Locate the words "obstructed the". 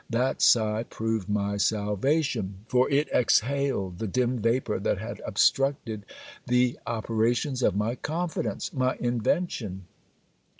5.27-6.79